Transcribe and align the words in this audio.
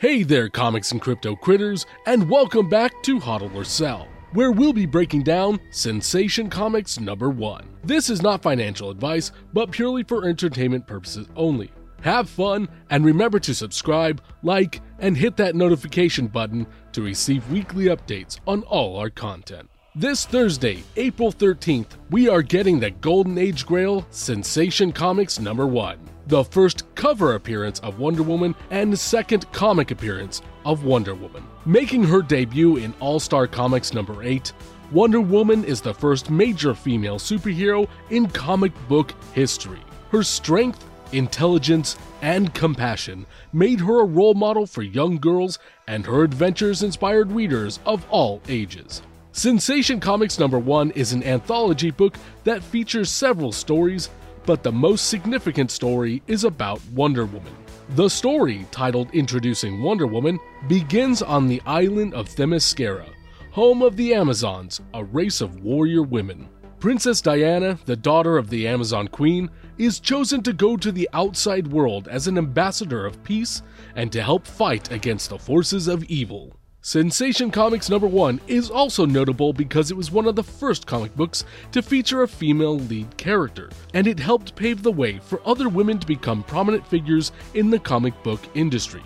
Hey 0.00 0.22
there, 0.22 0.48
comics 0.48 0.92
and 0.92 1.00
crypto 1.00 1.34
critters, 1.34 1.84
and 2.06 2.30
welcome 2.30 2.68
back 2.68 3.02
to 3.02 3.18
Hodl 3.18 3.52
or 3.52 3.64
Sell, 3.64 4.06
where 4.32 4.52
we'll 4.52 4.72
be 4.72 4.86
breaking 4.86 5.24
down 5.24 5.58
Sensation 5.70 6.48
Comics 6.48 7.00
number 7.00 7.30
one. 7.30 7.68
This 7.82 8.08
is 8.08 8.22
not 8.22 8.40
financial 8.40 8.90
advice, 8.90 9.32
but 9.52 9.72
purely 9.72 10.04
for 10.04 10.24
entertainment 10.24 10.86
purposes 10.86 11.26
only. 11.34 11.72
Have 12.02 12.30
fun, 12.30 12.68
and 12.90 13.04
remember 13.04 13.40
to 13.40 13.52
subscribe, 13.52 14.22
like, 14.44 14.80
and 15.00 15.16
hit 15.16 15.36
that 15.38 15.56
notification 15.56 16.28
button 16.28 16.68
to 16.92 17.02
receive 17.02 17.50
weekly 17.50 17.86
updates 17.86 18.38
on 18.46 18.62
all 18.62 18.98
our 18.98 19.10
content. 19.10 19.68
This 19.98 20.24
Thursday, 20.24 20.84
April 20.96 21.32
13th, 21.32 21.96
we 22.10 22.28
are 22.28 22.40
getting 22.40 22.78
the 22.78 22.92
Golden 22.92 23.36
Age 23.36 23.66
Grail 23.66 24.06
Sensation 24.10 24.92
Comics 24.92 25.40
number 25.40 25.66
1, 25.66 25.98
the 26.28 26.44
first 26.44 26.84
cover 26.94 27.34
appearance 27.34 27.80
of 27.80 27.98
Wonder 27.98 28.22
Woman 28.22 28.54
and 28.70 28.96
second 28.96 29.50
comic 29.50 29.90
appearance 29.90 30.40
of 30.64 30.84
Wonder 30.84 31.16
Woman. 31.16 31.42
Making 31.66 32.04
her 32.04 32.22
debut 32.22 32.76
in 32.76 32.94
All 33.00 33.18
Star 33.18 33.48
Comics 33.48 33.92
number 33.92 34.22
8, 34.22 34.52
Wonder 34.92 35.20
Woman 35.20 35.64
is 35.64 35.80
the 35.80 35.94
first 35.94 36.30
major 36.30 36.76
female 36.76 37.18
superhero 37.18 37.88
in 38.10 38.28
comic 38.28 38.70
book 38.86 39.12
history. 39.32 39.80
Her 40.12 40.22
strength, 40.22 40.88
intelligence, 41.10 41.96
and 42.22 42.54
compassion 42.54 43.26
made 43.52 43.80
her 43.80 44.02
a 44.02 44.06
role 44.06 44.34
model 44.34 44.64
for 44.64 44.82
young 44.82 45.18
girls, 45.18 45.58
and 45.88 46.06
her 46.06 46.22
adventures 46.22 46.84
inspired 46.84 47.32
readers 47.32 47.80
of 47.84 48.06
all 48.10 48.40
ages. 48.48 49.02
Sensation 49.38 50.00
Comics 50.00 50.40
number 50.40 50.58
1 50.58 50.90
is 50.96 51.12
an 51.12 51.22
anthology 51.22 51.92
book 51.92 52.16
that 52.42 52.60
features 52.60 53.08
several 53.08 53.52
stories, 53.52 54.10
but 54.44 54.64
the 54.64 54.72
most 54.72 55.10
significant 55.10 55.70
story 55.70 56.20
is 56.26 56.42
about 56.42 56.84
Wonder 56.86 57.24
Woman. 57.24 57.54
The 57.90 58.08
story, 58.08 58.66
titled 58.72 59.14
Introducing 59.14 59.80
Wonder 59.80 60.08
Woman, 60.08 60.40
begins 60.66 61.22
on 61.22 61.46
the 61.46 61.62
island 61.66 62.14
of 62.14 62.28
Themyscira, 62.28 63.06
home 63.52 63.80
of 63.80 63.94
the 63.94 64.12
Amazons, 64.12 64.80
a 64.92 65.04
race 65.04 65.40
of 65.40 65.62
warrior 65.62 66.02
women. 66.02 66.48
Princess 66.80 67.20
Diana, 67.20 67.78
the 67.84 67.94
daughter 67.94 68.38
of 68.38 68.50
the 68.50 68.66
Amazon 68.66 69.06
Queen, 69.06 69.48
is 69.78 70.00
chosen 70.00 70.42
to 70.42 70.52
go 70.52 70.76
to 70.76 70.90
the 70.90 71.08
outside 71.12 71.68
world 71.68 72.08
as 72.08 72.26
an 72.26 72.38
ambassador 72.38 73.06
of 73.06 73.22
peace 73.22 73.62
and 73.94 74.10
to 74.10 74.20
help 74.20 74.48
fight 74.48 74.90
against 74.90 75.30
the 75.30 75.38
forces 75.38 75.86
of 75.86 76.02
evil. 76.06 76.57
Sensation 76.80 77.50
Comics 77.50 77.90
number 77.90 78.06
1 78.06 78.40
is 78.46 78.70
also 78.70 79.04
notable 79.04 79.52
because 79.52 79.90
it 79.90 79.96
was 79.96 80.12
one 80.12 80.26
of 80.28 80.36
the 80.36 80.44
first 80.44 80.86
comic 80.86 81.14
books 81.16 81.44
to 81.72 81.82
feature 81.82 82.22
a 82.22 82.28
female 82.28 82.78
lead 82.78 83.16
character, 83.16 83.68
and 83.94 84.06
it 84.06 84.20
helped 84.20 84.54
pave 84.54 84.84
the 84.84 84.92
way 84.92 85.18
for 85.18 85.42
other 85.44 85.68
women 85.68 85.98
to 85.98 86.06
become 86.06 86.44
prominent 86.44 86.86
figures 86.86 87.32
in 87.54 87.68
the 87.68 87.80
comic 87.80 88.14
book 88.22 88.40
industry. 88.54 89.02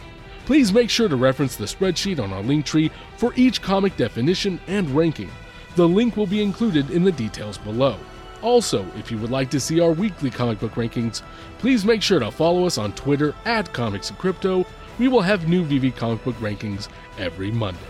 Please 0.47 0.73
make 0.73 0.91
sure 0.91 1.09
to 1.09 1.17
reference 1.17 1.57
the 1.57 1.65
spreadsheet 1.65 2.21
on 2.21 2.33
our 2.33 2.43
Linktree 2.43 2.91
for 3.17 3.33
each 3.35 3.63
comic 3.63 3.97
definition 3.97 4.61
and 4.67 4.91
ranking. 4.91 5.31
The 5.77 5.89
link 5.89 6.17
will 6.17 6.27
be 6.27 6.43
included 6.43 6.91
in 6.91 7.03
the 7.03 7.13
details 7.13 7.59
below. 7.59 7.97
Also, 8.43 8.87
if 8.99 9.11
you 9.11 9.17
would 9.19 9.31
like 9.31 9.51
to 9.51 9.61
see 9.61 9.81
our 9.81 9.93
weekly 9.93 10.31
comic 10.31 10.61
book 10.61 10.73
rankings, 10.73 11.23
please 11.59 11.85
make 11.85 12.03
sure 12.03 12.21
to 12.21 12.31
follow 12.31 12.67
us 12.67 12.77
on 12.77 12.93
Twitter 12.93 13.35
at 13.47 13.73
Comics 13.73 14.11
and 14.11 14.19
Crypto. 14.19 14.67
We 14.99 15.09
will 15.09 15.23
have 15.23 15.49
new 15.49 15.65
VeVe 15.65 15.97
comic 15.97 16.23
book 16.25 16.37
rankings 16.37 16.89
every 17.19 17.51
Monday. 17.51 17.81